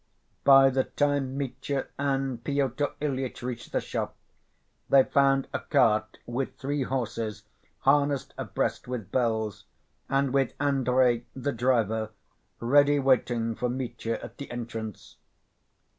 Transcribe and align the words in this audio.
By 0.43 0.71
the 0.71 0.85
time 0.85 1.37
Mitya 1.37 1.85
and 1.99 2.43
Pyotr 2.43 2.93
Ilyitch 3.01 3.43
reached 3.43 3.71
the 3.71 3.79
shop, 3.79 4.15
they 4.89 5.03
found 5.03 5.47
a 5.53 5.59
cart 5.59 6.17
with 6.25 6.55
three 6.55 6.81
horses 6.81 7.43
harnessed 7.81 8.33
abreast 8.35 8.87
with 8.87 9.11
bells, 9.11 9.65
and 10.09 10.33
with 10.33 10.55
Andrey, 10.59 11.27
the 11.35 11.51
driver, 11.51 12.09
ready 12.59 12.97
waiting 12.97 13.53
for 13.53 13.69
Mitya 13.69 14.19
at 14.23 14.37
the 14.39 14.49
entrance. 14.49 15.17